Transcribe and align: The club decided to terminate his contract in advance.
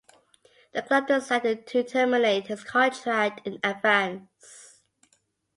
The 0.73 0.81
club 0.81 1.05
decided 1.05 1.67
to 1.67 1.83
terminate 1.83 2.47
his 2.47 2.63
contract 2.63 3.45
in 3.45 3.59
advance. 3.63 4.81